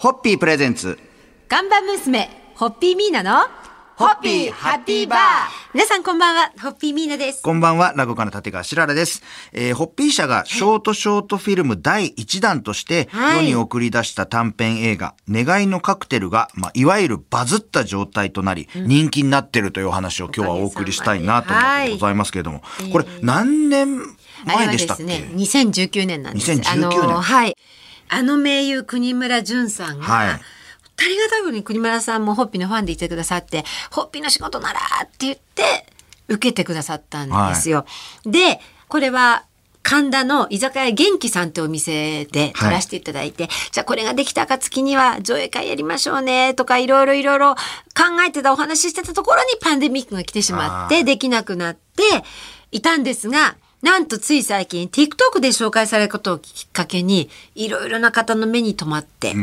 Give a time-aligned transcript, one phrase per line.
[0.00, 0.98] ホッピープレゼンツ。
[1.46, 3.46] 看板娘、ホッピーミーナの、
[3.96, 5.18] ホッピーハッピーバー
[5.74, 7.42] 皆さんこんばんは、ホッピーミーナです。
[7.42, 9.22] こんばんは、落語家の立川しららです。
[9.52, 23.98] えー、ホッピー社がショートショートフィルム第1弾としてはい世に送り出した短編映画、願いのカクテルが、まあ、いわゆるバズった状態となり、人気になってるというお話を今日はお送りしたいなと思ってございますけれども、これ何年
[24.46, 26.50] 前でしたっけ、ね、2019年なんです。
[26.52, 27.54] 2019あの年はい。
[28.10, 30.28] あの名優国村淳さんが、はい。
[30.28, 35.86] ありがたいことに国村さんもホッピーのファンでいてくださって、ホッピーの仕事ならって言って、
[36.28, 37.86] 受けてくださったんですよ。
[38.24, 39.44] で、これは、
[39.82, 52.02] 神田の居酒屋元気さんってお店で撮らせていただいて、じゃあこれができた暁には上映会やりましょうねとかいろいろいろいろ考えてたお話ししてたところにパンデミックが来てしまってできなくなって
[52.72, 59.34] いたんですが、なんとつい最近 TikTok で紹介されることをきっかけにいろいろな方の目に留まって、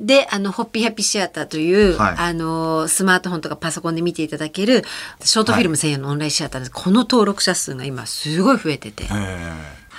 [0.00, 4.82] で、あの、ホッピーハッピーシアターという、はいあの、スマートフォンとかパソコンで見ていただける、
[5.22, 6.70] ショートフィルム専用のオンラインシアターです。
[6.72, 9.04] この登録者数が今すごい増えてて。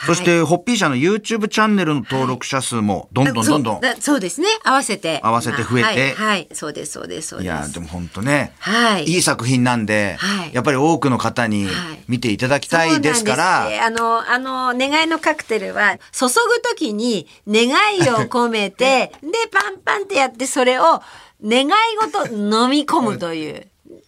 [0.06, 3.74] そして、ホッピー社の YouTube チャンネルの登録者数もどんどんどんどん。
[3.76, 4.48] そうだそうですね。
[4.64, 5.20] 合わせて。
[5.24, 7.46] 合わせて増えてはい、はいそうです、そうです、そうです。
[7.46, 21.02] いや、でも本当ね、はいいい作品なんで、はいやっぱり多くの方にはい見ていただきたいですから、そうなんですねあの、あの、願いのカクテルは、注ぐときに願いを込めて、 で、パンパンってやって、それを
[21.44, 23.58] 願いごと飲み込むという、っ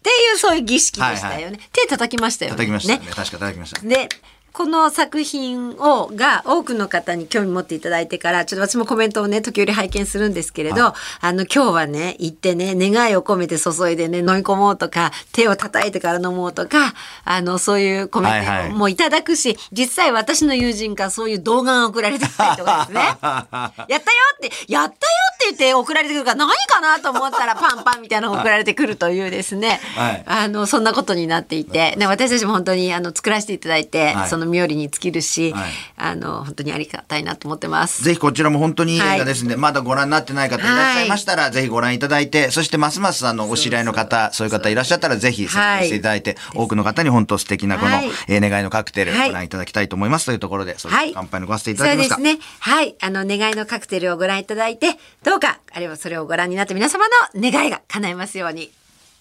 [0.04, 1.46] ていうそういう儀式でしたよね。
[1.46, 2.58] はい手叩きましたよね。
[2.58, 3.02] 叩きましたね。
[3.10, 3.82] 確か叩きました。
[3.82, 4.10] で
[4.54, 10.94] この作品をが多くの方に興味持っていただいてからちょっと私もコメントをね時折拝見するんですけれど、あ
[11.34, 16.94] の今日はね行ってね願いを込めて注いでね飲み込もうとか手を叩いてから飲もうとか
[17.26, 18.70] あのそういうコメはいはい。
[18.70, 23.02] ントもいただくし、実際私の友人からそういう動画が送られてきたりとかですね。
[23.02, 30.24] やったよってやったよって言って送られてくるから何かなと思ったらパンパンみたいなのが送られてくるというですね、はい。
[30.28, 34.30] あのそんなことになっていて、ね、私たちも本当にあの作らせていただいて、はい。
[34.30, 35.72] その冥利に尽きるし、はい。
[35.98, 38.04] あの本当にありがたいなと思ってます。
[38.04, 48.10] ぜひこちらも本当にいい映画ですんで、まだご覧になってない方いらっしゃいましたら、ぜひご覧いただいて、そしてますますあの、お知り合いの方、そういう方いらっしゃったら、ぜひ宣伝していただいて、多くの方に本当素敵なこの、はい。
[48.28, 49.30] えー願いのカクテル、はい。
[49.30, 51.12] ご覧いただきたいと思いますというところで、それはい。
[51.14, 52.16] 乾杯のごわせていたそだきますか？
[52.18, 52.44] うですね。
[52.60, 52.96] はい。
[53.02, 58.72] あの、願いのカクテルをご覧いただいて、どうか、あるいはそれをご覧になって皆様の願いが叶いますように。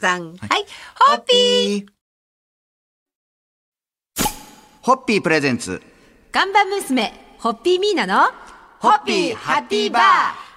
[0.00, 0.66] さん、はい。
[1.10, 2.01] ホッピー
[4.82, 5.80] ホッピープレゼンツ。
[6.32, 8.32] 看板娘、ホッピーミーナの、
[8.80, 10.02] ホッピーハッピーバー。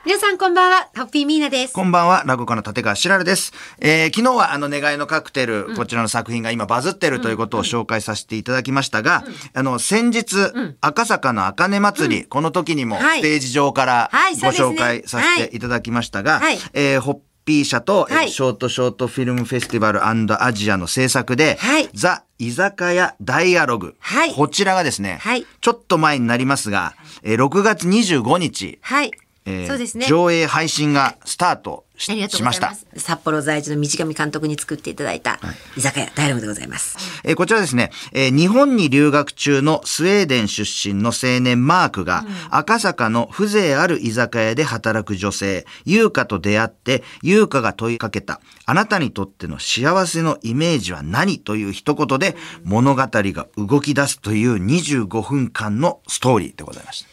[0.04, 1.74] 皆さんこんばんは、ホッピーミーナです。
[1.74, 3.54] こんばんは、落語家の立川しららです。
[3.80, 10.36] えー昨日はあの願いのカクテル、こちらの作品が今バズってるということを紹介させていただきましたが、あの、先日、
[10.82, 14.10] 赤坂の茜祭り、この時にもはいステージ上から
[14.42, 16.58] ご紹介させていただきましたが、はい。
[16.74, 18.30] えーホッピー社と、えーはい。
[18.32, 21.90] ショートショートフィルムフェスティバルアジアの制作で、はい。
[21.94, 24.34] ザ・居酒屋ダイアログ、はい。
[24.34, 25.46] こちらがですね、はい。
[25.62, 29.12] ちょっと前になりますが、えー6月25日、はい。
[29.46, 30.06] えーそうですね。
[30.08, 33.00] 上映配信がスタートしありがとうしましたございま。
[33.00, 33.06] す。
[33.06, 35.40] 札幌在住の道上監督に作っていただいた
[35.78, 36.98] 居酒屋ダイアログでございます。
[37.24, 57.06] えーこちらですね、えー日本に留学中のスウェーデン出身の青年マークが、赤坂の風情ある居酒屋で働く女性、優香と出会って、優香が問いかけた、あなたにとっての幸せのイメージは何という一言で、物語が動き出すという25分間のストーリーでございまし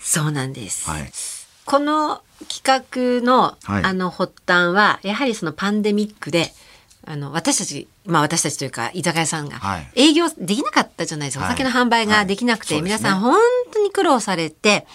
[0.00, 0.86] そうなんです。
[0.86, 0.92] た。
[0.92, 1.10] はい。
[1.64, 3.84] この企画の、はい。
[3.84, 6.52] あの発端はやはりそのパンデミックで
[7.06, 9.88] あの私たちまあ私たちというか居酒屋さんがはい。
[9.94, 11.54] 営業できなかったじゃないですか、はい。
[11.54, 13.36] お酒の販売ができなくて、皆さん本
[13.72, 14.86] 当に苦労されて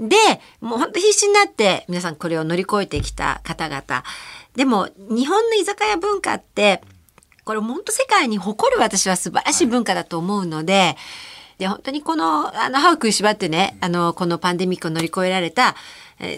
[0.00, 0.16] で
[0.60, 4.04] もう本当必死になって皆さんこれを乗り越えてきた方々。
[4.56, 6.82] でも日本の居酒屋文化って
[7.44, 10.96] これ本当世界に誇る私は素晴らしい文化だと思うので、
[11.58, 15.74] で本当にこのあの歯を食いしばってねあのこのパンデミックを乗り越えられたえー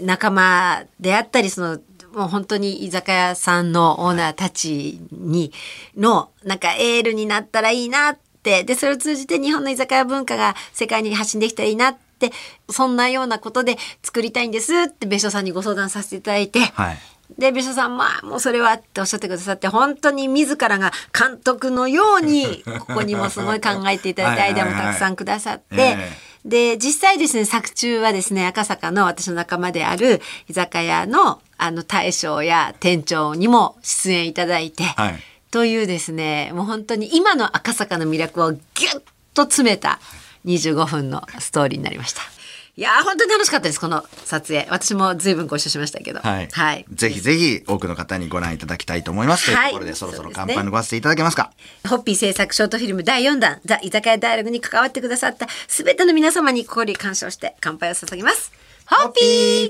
[0.01, 1.79] 仲間であったりその
[2.13, 5.51] もう本当に居酒屋さんのオーナーたちに
[5.97, 12.31] のなんかエールになったらいいなってでそれを通じて日本の居酒屋文化が世界に発信できたらいいなって
[12.69, 16.59] そんなようなことで作りたいんですって別所さんにご相談させていただいて。
[16.59, 16.97] はい。
[17.39, 26.11] で別所さんまあもうそれはっておっしゃってくださって本当に自らが監督のようにここにもすごい考えていただいてアイデアもたくさんくださってえ
[26.45, 35.19] で実際ですね作中はですね赤坂の私の仲間である居酒屋のあの大将や店長にも出演いただいて、はい
[35.55, 39.01] というですねもう本当に今の赤坂の魅力をギュッ
[39.33, 40.01] と詰めた
[40.43, 42.34] 25分のストーリーになりました。
[42.77, 46.49] いやー本当に楽しかったですこの撮影私も随分ご一緒しましたけどはい。
[46.51, 49.49] はい、ぜひぜひ多くの方にご覧いただきたいと思います。
[49.49, 51.51] はいというところで、そろそろ乾杯のごわせていただけますか？
[51.87, 58.51] ホッピー制作ショートフィルム第4弾、ザ・居酒屋ダイアログに関わってくださったすべての皆様に心より感謝をして乾杯を捧げます。
[58.87, 59.21] ホッピ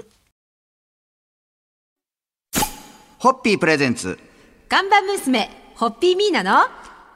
[0.01, 0.03] ー
[3.19, 4.17] ホッピープレゼンツ。
[4.67, 6.63] 看板娘、ホッピーミーナの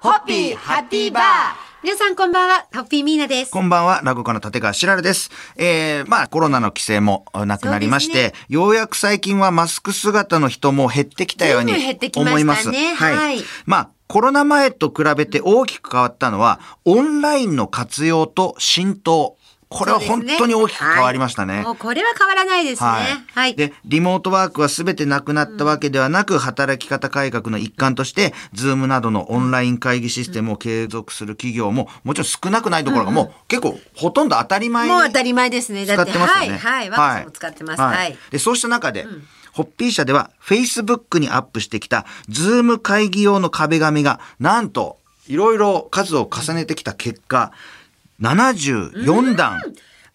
[0.02, 3.52] ホッピーハッピーバー皆さんこんばんは、ホッピーミーナです。
[3.52, 5.32] こんばんは、落語家の立川しらるです。
[5.56, 12.70] えー、まあ、コロナの規制もなくなりまして、ようやく最近はマスク姿の人も減ってきたように随分減ってきましたね思います。
[12.70, 19.38] はいまあ、コロナ前と比べて大きく変わったのは、オンラインの活用と浸透。
[19.70, 21.58] これは本当に大きく変わりましたね。
[21.58, 22.90] はいもうこれは変わらないですね。
[23.34, 23.56] はい。
[23.56, 35.86] で、リモートワークは全てなくなったわけではなく、働き方改革の一環として、 Zoom などのオンライン会議システムを継続する企業も、もちろん少なくないところがもう結構ほとんど当たり前にもう当たり前ですね。
[35.86, 36.58] だ使っ、っててますよね。
[36.58, 37.22] はい、はい。
[37.22, 37.82] 私も使ってます。
[37.82, 38.18] はい。
[38.32, 39.06] で、そうした中で、
[39.52, 47.52] ホッピー社では Facebook にアップしてきた Zoom 会議用の壁紙が、なんと、いろいろ数を重ねてきた結果、
[48.22, 49.62] 74段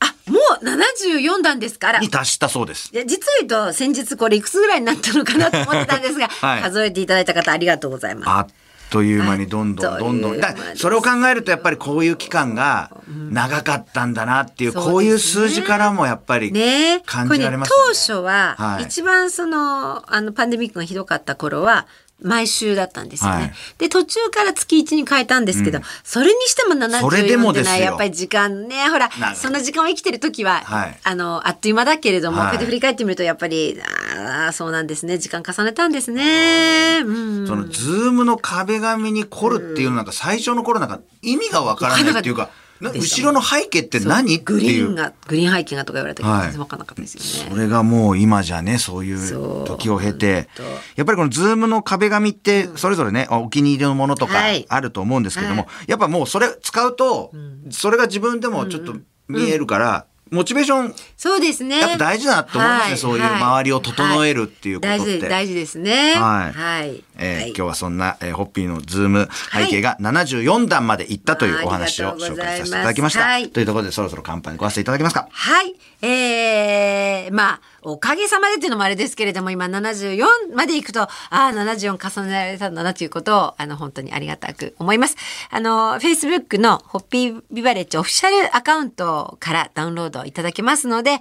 [0.00, 2.00] あ、もう74段ですから。
[2.00, 2.90] に達したそうです。
[2.92, 8.28] いや実を言うと先日これいくつぐらいになったのかなと思ってたんですが、 はい数えていただいた方ありがとうございます。
[8.28, 8.46] あっ
[8.90, 10.40] という間にどんどんどんどん。
[10.40, 17.76] だそれを考えるとやっぱりこういう期間が長かったんだなっていう、そうねこういう数字からもやっぱりね感じられますね。
[17.76, 21.86] れね当初は、はい一番そのあのパンデミックがひどかった頃は
[22.22, 23.36] 毎週だったんですよね。
[23.36, 23.52] はい。
[23.78, 27.72] で途中から月1に変えたんですけど、それにしてもそれで74ってもですよ。
[27.72, 31.00] のはやっぱり時間ねほらそんな時間を生きてる時は、はい。
[31.02, 32.46] あのあっという間だけれども、はい。
[32.46, 33.78] こうやって振り返ってみるとやっぱり
[34.16, 35.18] ああそうなんですね。
[35.18, 37.02] 時間重ねたんですね。
[37.04, 37.46] うん。
[37.46, 42.48] その Zoom の壁紙に凝るっていうのなんか最初の頃なんか意味がわからないっていうか、な
[42.80, 44.88] 後ろの背景って何グリいう。
[44.88, 47.50] ーンがグリーン背景がとか言われたけど、分からなかったですよね。
[47.50, 50.48] それがもう今じゃね、そういう時を経て
[50.96, 57.32] やっぱりこの Zoom の壁紙ってそれぞれね、お気に入りのものとかはいあると思うんですけども、はやっぱもうそれ使うと、
[57.70, 58.94] それが自分でもちょっと
[59.28, 61.78] 見えるから、モチベーションそうですね。
[61.78, 65.04] やっぱ大事だなと思うんですね、そういう周りを整えるっていうことって。
[65.04, 66.14] 大事大事ですね。
[66.14, 67.04] はいはい。
[67.16, 73.20] はいえー今日はそんな、えーホッピーの Zoom 背景が74段までいったというお話を紹介させていただきました。
[73.24, 75.28] はいというところでそろそろ乾杯にごわせていただけますか？
[75.30, 75.74] はい。
[76.06, 85.16] えー、まあ、おかげさまでっていうのもあれですけれども、今74までいくと、ああ、74重ねられたんだなということを、あの、本当にありがたく思います。
[85.50, 91.20] あの、Facebook のホッピービバレッジオフィシャルアカウントからダウンロードいただけますので、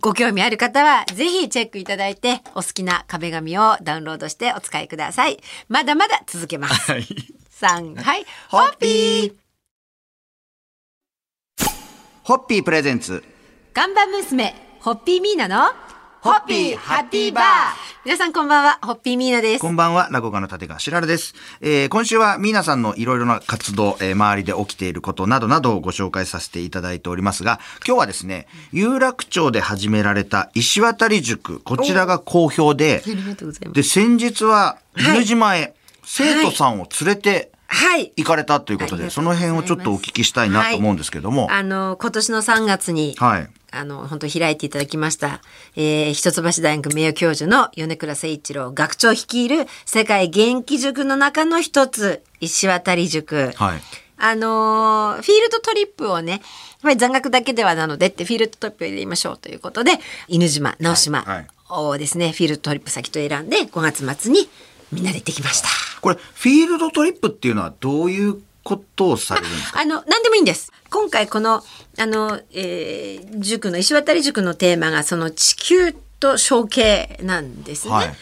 [0.00, 5.15] ご興味ある方は、ぜひチェックいただいて、お好きな壁紙をダウンロードしてお使いください。
[5.68, 6.92] まだまだ続けます。
[6.92, 7.02] はい。
[7.50, 8.26] 3、はい。
[8.48, 9.34] ホッピー
[12.22, 13.22] ホッピープレゼンツ。
[13.72, 15.72] 看板娘、ホッピーミーナの、
[16.26, 17.44] ホッピーハッピーバー
[18.04, 19.70] 皆さんこんばんは、ホッピーミーナですこ。
[19.70, 21.36] んばんは、落語家の立川しらるです。
[21.60, 33.72] えー今週は皆さんのいろいろな活動、えー周りで起きていることなどなどをご紹介させていただいておりますが、今日はですね、有楽町で始められた石渡塾、こちらが好評で、ありがとうございます。
[33.74, 37.50] で、先日ははい犬島へ生徒さんを連れてはい。
[38.16, 43.48] 行かれたということで、そうの辺をちょっとお聞きしたいなと思うんですけども、あの、今年の3月に、はい。
[43.72, 45.42] あの、本当開いていただきました、
[45.74, 53.52] えー、一橋大学名誉教授の米倉誠一郎学長率いる世界元気塾の中の一つ、石渡塾。
[53.56, 53.80] はい。
[54.18, 56.40] あのーフィールドトリップをね、やっ
[56.82, 59.92] ぱり残学だけではなのでって、フィールドトリップを入れましょうということで、
[60.28, 64.48] 犬島、直島はいをですね、フィールドトリップ先と選んで、5月末に
[64.92, 65.68] みんなで行ってきました。
[66.00, 69.80] これ、フィールドトリップっていうのはどういうことをされるんですか？
[69.80, 70.72] あの、何でもいいんです。
[70.90, 71.62] 今回この、
[71.98, 77.94] あの、えー塾の、石渡塾のテーマが、その地球と象形なんですね。
[77.94, 78.14] はい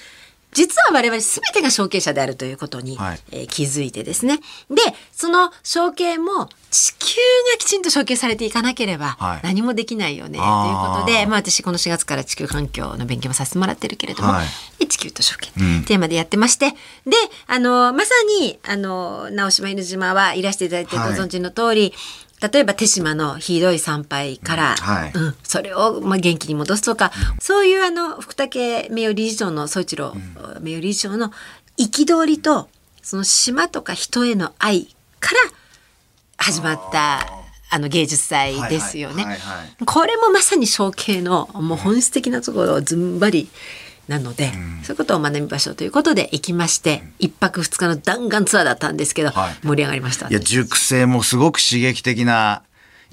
[0.55, 3.21] 実は我々全てが象形者であるということに、はい。
[3.33, 4.39] えー気づいてですね。
[4.71, 4.77] で、
[5.13, 7.17] その象形も地球
[7.53, 9.41] がきちんと象形されていかなければはい。
[9.43, 14.47] 何もできないよね、というあーことで、まあ私この4月から地球環境の勉強もさせてもらってるけれども、はい。
[14.79, 15.85] で地球と象形、うん。
[15.85, 16.77] テーマでやってまして、で、
[17.47, 21.13] あの、まさに、あの、直島犬島はいらしていただいてごはい。
[21.19, 21.93] 存知の通り、
[22.41, 25.13] 例えば手島のひどい参拝から、うんはい。
[25.15, 27.11] うん、それをまあ元気に戻すとか、
[27.41, 30.15] そういうあの福武名誉理事長の総一郎、
[30.61, 31.33] 名誉理事長の
[31.79, 32.69] 憤りと
[33.03, 34.87] その島とか人への愛
[35.21, 35.41] から
[36.37, 37.27] 始まった
[37.71, 39.25] あの芸術祭ですよね。
[39.25, 43.49] はいはいはいはいこれもまさに象形のもう本質的なところをずんばり
[44.09, 49.67] なので、そういうことを学びましょうということで行きまして、一泊二日の弾丸ツアーだったんですけど、はい。
[49.67, 50.29] 盛り上がりました。
[50.29, 52.63] いや、塾生もすごく刺激的な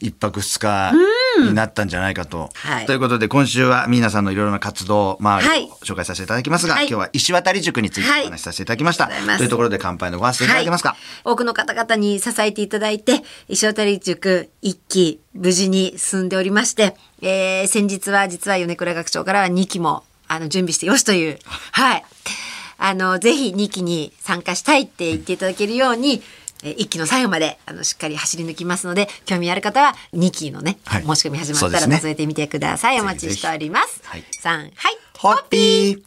[0.01, 0.93] 一泊二日
[1.39, 2.50] になったんじゃないかと。
[2.55, 2.86] はい。
[2.86, 5.69] ということで、今週は皆さんのいろいろな活動、まあ、はい。
[5.83, 6.88] 紹介させていただきますが、はい。
[6.88, 9.07] 今日は石渡塾についてはいお話しさせていただきました。
[9.38, 9.45] とい。
[9.45, 10.98] うところで乾杯のご発声いただけますか、はい。
[11.24, 21.39] 多くの方々に支えていただいて、石渡塾一期無事に進んでおりまして、えー先日は実は米倉学長からは2期もあの準備してよしという、
[21.73, 22.05] はい。
[22.77, 26.23] あの、ぜひ2期に参加したいって言っていただけるように、
[26.63, 33.01] えー一期の最後まであのしっかり走り抜きますので、興味ある方は2期のね、はい申し込み始まったら覗いてみてください。
[33.01, 34.00] お待ちしております。
[34.03, 34.97] はいさん、はい。
[35.17, 36.03] ホッピー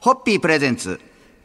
[0.00, 1.00] ホッピープレゼンツ。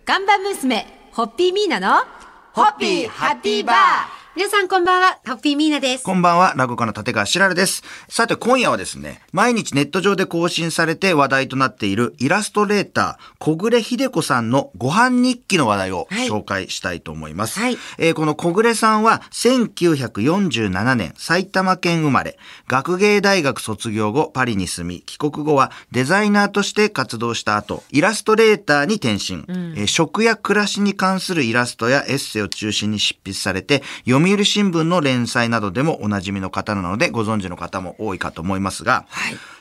[0.06, 2.04] 看板娘、ホッピーミーナの、
[2.52, 6.04] ホッピーハッピーバー皆さんこんばんは、ホッピーミーナです。
[6.04, 7.84] こんばんは、落語家の立川しらるです。
[8.10, 17.60] さて、今夜はですね、毎日ネット上で更新されて話題となっているイラストレーター、小暮秀子さんのご飯日記の話題をはい紹介したいと思います。
[17.60, 29.46] はいえーこの小暮さんは1947年埼玉県生まれ、学芸大学卒業後パリに住み、帰国後はデザイナーとして活動した後、イラストレーターに転身、
[29.78, 39.06] えー食や暮らしに関するイラストやエッセイを中心に執筆されて、読売新聞の連載などでもおなじみの方なので、ご存知の方も多いかと思いますが、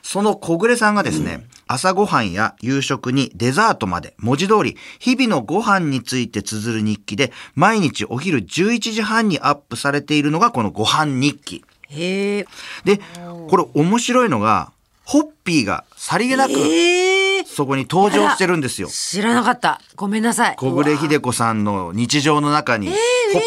[0.03, 11.65] その小暮さんがですね、朝ごはんや夕食にデザートまで、文字通り、日々のご飯について綴る日記で、毎日お昼11時半にアップされているのがこのご飯日記。
[11.89, 12.47] へえ。
[12.85, 13.01] で、
[13.49, 14.73] これ面白いのが、
[15.05, 17.45] ホッピーがさりげなくええ。
[17.45, 18.89] そこに登場してるんですよ。
[18.89, 19.81] 知らなかった。
[19.97, 20.57] ごめんなさい。
[20.57, 22.97] 小暮秀子さんの日常の中に、ホッ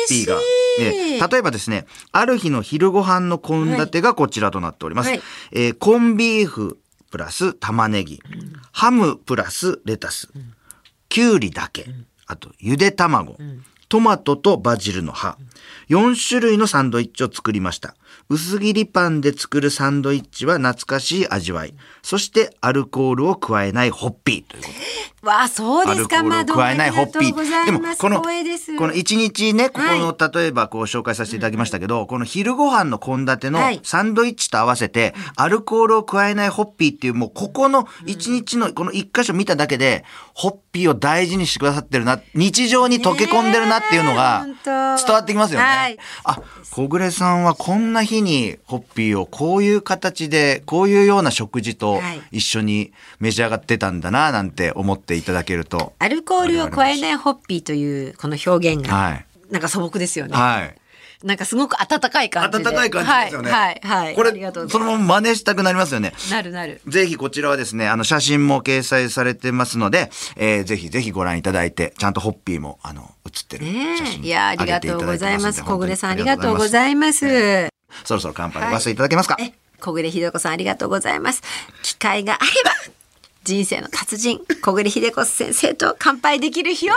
[0.07, 0.35] ピーが。
[0.35, 0.83] 嬉しい
[1.15, 1.19] え。
[1.27, 5.09] 例えばですね、ある日の昼ご飯の献立がこちらとなっております。
[5.09, 5.21] はい。
[5.51, 6.79] えーコンビーフ
[7.11, 8.21] プラス玉ねぎ、
[8.71, 10.29] ハムプラスレタス、
[11.07, 11.85] きゅうりだけ、
[12.27, 13.37] あとゆで卵、
[13.89, 15.37] トマトとバジルの葉、
[15.89, 17.95] 4種類のサンドイッチを作りました。
[18.29, 21.75] 薄切りパンで作るサンドイッチは懐かしい味わい。
[22.01, 26.23] そしてアルコールを加えないホッピーということでわあ、そうアですか。
[26.23, 27.81] 加えないホッピー。
[27.81, 45.65] ますこの、この一日ね、ここの、は例えばこう紹介させていただきましたけど、この昼ご飯の献立のはいサンドイッチと合わせて、アルコールを加えないホッピーっていう、もうここの一日のこの一箇所見ただけで、ホッピーを大事にしてくださってるな、日常に溶け込んでるなっていうのが伝わってきますよね。
[45.65, 46.41] はいあ、
[46.71, 55.93] 小暮さんはこんな日にホッピーをこういう形で、こういうような食事とはい一緒に召し上がってたんだな、なんて思っていただけると。
[55.99, 59.25] アルコールを加えないホッピーというこの表現が、はい。
[59.51, 60.35] なんか素朴ですよね。
[60.35, 60.75] はい。
[61.25, 62.69] なんかすごく温かい感じで。
[62.69, 63.51] 温かい感じですよね。
[63.51, 64.15] はい、はい、はい。
[64.15, 64.29] これ
[64.69, 66.13] そのまま真似したくなりますよね。
[66.15, 66.31] す。
[66.31, 66.81] なるなる。
[66.87, 74.25] ぜひこちらはですね、あの写真も掲載されてますので、えーぜひぜひご覧いただいて、ちゃんとホッピーもあの写ってるね写真え。
[74.27, 75.63] いや、ありがとうございます。
[75.63, 77.25] 小暮さん、ありがとうごいざいます。
[77.25, 77.69] ます。
[78.03, 79.35] そろそろ乾杯ごわせていただけますか？
[79.39, 81.41] え、小暮秀子さんありがとうございます。
[81.81, 82.71] 機会があれば、
[83.43, 86.93] 人生の達人、小暮秀子先生と乾杯できる日を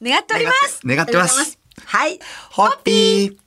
[0.00, 0.80] 願っております。
[0.84, 1.58] 願ってます。
[1.84, 2.20] はい。
[2.50, 3.43] ホッピー